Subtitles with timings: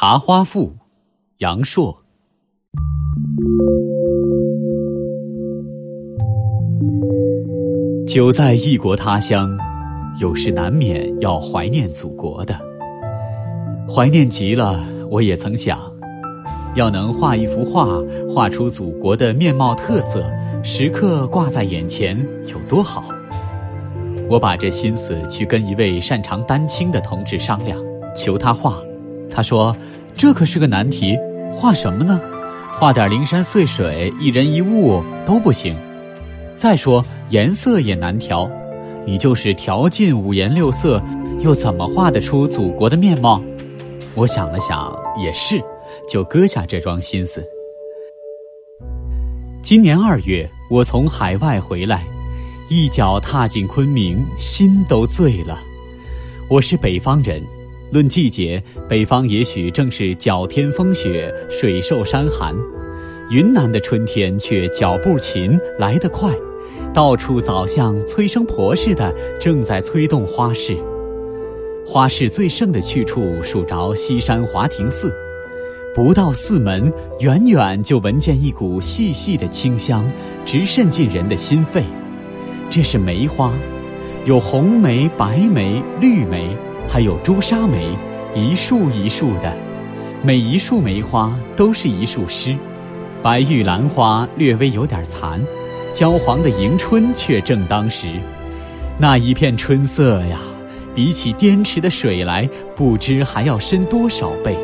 [0.00, 0.76] 茶花赋，
[1.38, 2.04] 杨朔。
[8.06, 9.58] 久在异国他乡，
[10.20, 12.56] 有时难免要怀念祖国的。
[13.92, 14.80] 怀念极了，
[15.10, 15.76] 我也曾想，
[16.76, 17.88] 要能画一幅画，
[18.32, 20.24] 画出祖国的面貌特色，
[20.62, 23.06] 时刻挂在眼前，有多好。
[24.30, 27.76] 我把这心思去跟一位擅长丹青的同志商量，
[28.14, 28.80] 求他画。
[29.30, 29.76] 他说
[30.16, 31.16] ：“这可是个难题，
[31.52, 32.20] 画什么呢？
[32.72, 35.76] 画点灵山碎水、一人一物都不行。
[36.56, 38.50] 再说颜色也难调，
[39.06, 41.02] 你就是调尽五颜六色，
[41.40, 43.42] 又怎么画得出祖国的面貌？”
[44.14, 45.62] 我想了想，也是，
[46.08, 47.44] 就搁下这桩心思。
[49.62, 52.02] 今年二月，我从海外回来，
[52.68, 55.60] 一脚踏进昆明，心都醉了。
[56.48, 57.42] 我是北方人。
[57.90, 62.54] 论季节，北方也许正是脚天风雪，水受山寒；
[63.30, 66.30] 云南的春天却脚步勤，来得快，
[66.92, 70.76] 到处早像催生婆似的，正在催动花市。
[71.86, 75.10] 花市最盛的去处，数着西山华亭寺。
[75.94, 80.04] 不到寺门，远远就闻见一股细细的清香，
[80.44, 81.82] 直渗进人的心肺。
[82.68, 83.50] 这是梅花，
[84.26, 86.54] 有红梅、白梅、绿梅。
[86.90, 87.94] 还有朱砂梅，
[88.34, 89.54] 一束一束的，
[90.22, 92.56] 每一束梅花都是一束诗。
[93.22, 95.38] 白玉兰花略微有点残，
[95.92, 98.08] 焦黄的迎春却正当时。
[98.96, 100.38] 那一片春色呀，
[100.94, 104.56] 比起滇池的水来，不知还要深多少倍。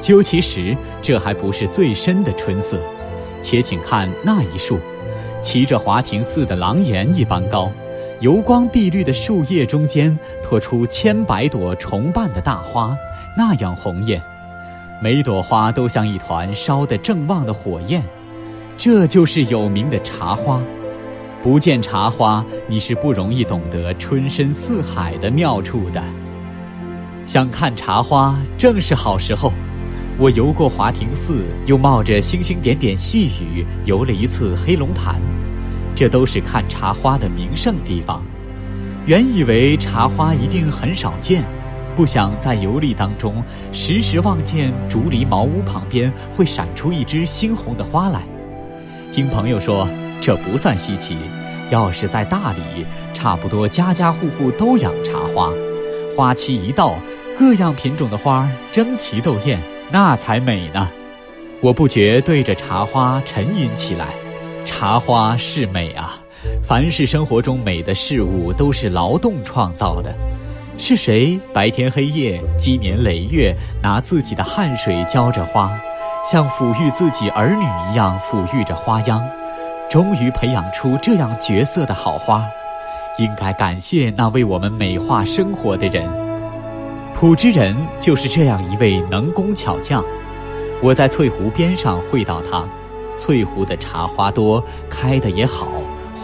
[0.00, 2.78] 究其实，这还不是最深的春色，
[3.42, 4.78] 且请看那一束，
[5.42, 7.70] 骑着华亭寺的廊檐一般高。
[8.22, 12.96] 油光碧绿的树叶中间，托出千百朵重瓣的大花，
[13.36, 14.22] 那样红艳。
[15.02, 18.00] 每朵花都像一团烧得正旺的火焰，
[18.76, 20.62] 这就是有名的茶花。
[21.42, 26.00] 不见茶花，你是不容易懂得春深似海的妙处的。
[27.24, 29.52] 想看茶花，正是好时候。
[30.16, 35.20] 我游过华亭寺，又冒着星星点点细雨游了一次黑龙潭。
[35.94, 38.22] 这都是看茶花的名胜地方。
[39.06, 41.44] 原以为茶花一定很少见，
[41.96, 43.42] 不想在游历当中
[43.72, 48.22] 时时望见竹篱茅屋旁边会闪出一枝猩红的花来。
[49.12, 49.88] 听朋友说，
[50.20, 51.16] 这不算稀奇。
[51.70, 55.50] 要是在大理，差不多家家户户都养茶花。
[56.14, 56.94] 花期一到，
[57.38, 59.58] 各样品种的花争奇斗艳，
[59.90, 60.88] 那才美呢。
[61.60, 64.08] 我不觉对着茶花沉吟起来。
[64.64, 66.18] 茶花是美啊！
[66.62, 70.14] 凡是生活中美的事物，都是劳动创造的。
[70.78, 75.70] 是谁白天黑夜、积年累月，拿自己的汗水浇着花，
[76.24, 79.22] 像抚育自己儿女一样抚育着花秧，
[79.88, 82.44] 终于培养出这样绝色的好花？
[83.18, 86.08] 应该感谢那为我们美化生活的人。
[87.14, 90.02] 朴之人就是这样一位能工巧匠。
[90.82, 92.66] 我在翠湖边上会到他。
[93.18, 95.68] 翠湖的茶花多，开的也好，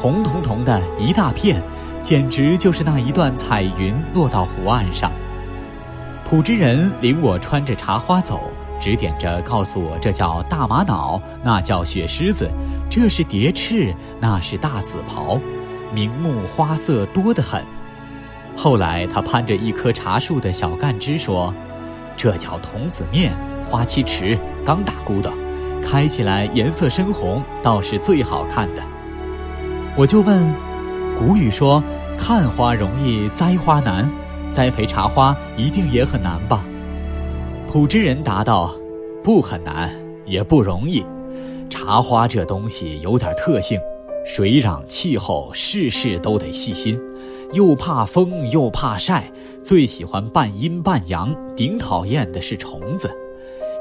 [0.00, 1.62] 红彤彤的一大片，
[2.02, 5.10] 简直就是那一段彩云落到湖岸上。
[6.24, 8.40] 普之人领我穿着茶花走，
[8.78, 12.50] 指点着告诉我，这叫大玛瑙，那叫雪狮子，
[12.90, 15.40] 这是蝶翅，那是大紫袍，
[15.94, 17.62] 名目花色多得很。
[18.56, 21.54] 后来他攀着一棵茶树的小干枝说
[22.16, 23.32] ：“这叫童子面，
[23.68, 25.32] 花期迟，刚打咕的。”
[25.82, 28.82] 开起来颜色深红，倒是最好看的。
[29.96, 30.42] 我就问，
[31.18, 31.82] 古语说
[32.16, 34.08] 看花容易栽花难，
[34.52, 36.64] 栽培茶花一定也很难吧？
[37.70, 38.74] 普之人答道：
[39.22, 39.90] 不很难，
[40.24, 41.04] 也不容易。
[41.68, 43.78] 茶花这东西有点特性，
[44.24, 46.98] 水壤、气候，事事都得细心，
[47.52, 49.30] 又怕风又怕晒，
[49.62, 53.10] 最喜欢半阴半阳，顶讨厌的是虫子。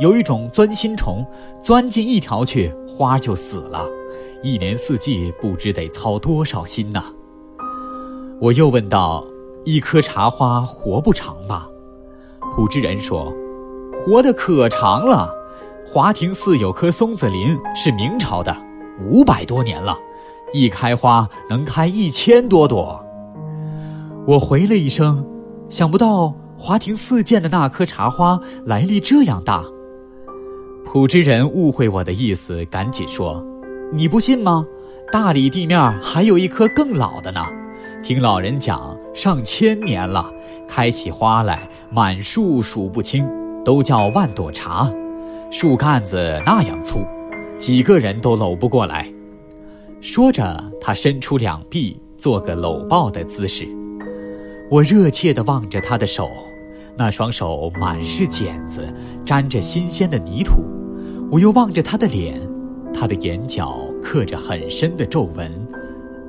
[0.00, 1.24] 有一种钻心虫，
[1.62, 3.86] 钻进一条去，花就死了。
[4.42, 7.04] 一年四季不知得操多少心呐。
[8.40, 9.24] 我又问道
[9.64, 11.68] ：“一棵茶花活不长吧？”
[12.52, 13.32] 普之人说
[13.94, 15.30] ：“活得可长了。
[15.86, 18.54] 华亭寺有棵松子林，是明朝的，
[19.00, 19.96] 五百多年了，
[20.52, 23.00] 一开花能开一千多朵。”
[24.26, 25.24] 我回了一声
[25.70, 29.64] ：“想不到华亭寺建的那棵茶花来历这样大。”
[30.84, 33.44] 普之人误会我的意思，赶紧说
[33.92, 34.64] ：“你不信吗？
[35.10, 37.44] 大理地面还有一棵更老的呢，
[38.02, 40.32] 听老人讲，上千年了，
[40.68, 43.28] 开起花来满树数不清。
[43.64, 44.92] 都叫万朵茶，
[45.50, 47.00] 树干子那样粗，
[47.56, 49.10] 几个人都搂不过来。
[50.02, 53.66] 说着，他伸出两臂，做个搂抱的姿势。
[54.70, 56.28] 我热切地望着他的手，
[56.96, 58.86] 那双手满是茧子，
[59.24, 60.64] 沾着新鲜的泥土。
[61.30, 62.40] 我又望着他的脸，
[62.92, 65.50] 他的眼角刻着很深的皱纹。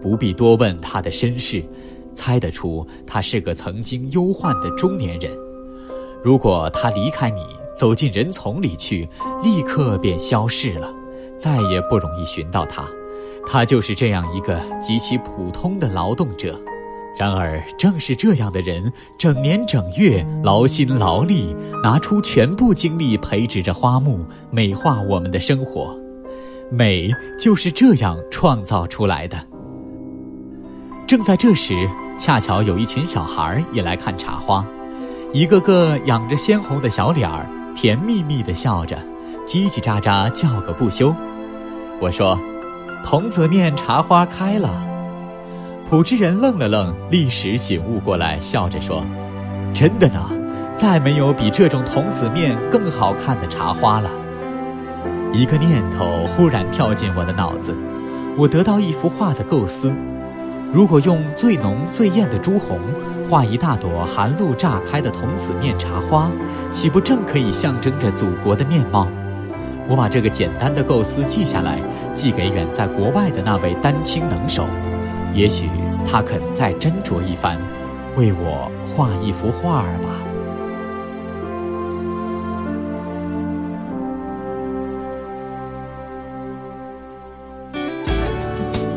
[0.00, 1.62] 不必多问他的身世，
[2.14, 5.30] 猜得出他是个曾经忧患的中年人。
[6.22, 7.40] 如果他离开你，
[7.76, 9.08] 走进人丛里去，
[9.42, 10.90] 立刻便消逝了，
[11.38, 12.86] 再也不容易寻到他。
[13.46, 16.58] 他就是这样一个极其普通的劳动者。
[17.16, 25.96] 然而，正是这样的人，整年整月劳心劳力，拿出全部精力培植着花木，美化我们的生活。
[26.72, 27.08] 美
[27.38, 29.38] 就是这样创造出来的。
[31.06, 31.88] 正在这时，
[32.18, 34.66] 恰巧有一群小孩也来看茶花，
[35.32, 37.46] 一个个仰着鲜红的小脸儿，
[37.76, 38.98] 甜蜜蜜地笑着，
[39.46, 41.14] 叽叽喳喳叫个不休。
[42.00, 42.36] 我说
[43.06, 44.82] ：“童子面茶花开了。”
[45.94, 49.04] 普之人愣了愣，立时醒悟过来，笑着说
[49.72, 50.28] ：“真的呢，
[50.74, 54.10] 再没有比这种童子面更好看的茶花了。”
[55.32, 57.72] 一个念头忽然跳进我的脑子，
[58.36, 59.94] 我得到一幅画的构思。
[60.72, 62.80] 如果用最浓最艳的朱红
[63.30, 66.28] 画一大朵含露炸开的童子面茶花，
[66.72, 69.06] 岂不正可以象征着祖国的面貌？
[69.86, 71.78] 我把这个简单的构思记下来，
[72.14, 74.66] 寄给远在国外的那位丹青能手，
[75.32, 75.68] 也许
[76.06, 77.58] 他肯再斟酌一番，
[78.16, 80.08] 为我画一幅画儿吧。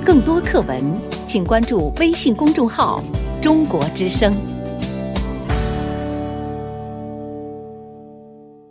[0.05, 0.81] 更多课文。
[1.27, 3.03] 请关注微信公众号
[3.43, 4.33] “中国之声”。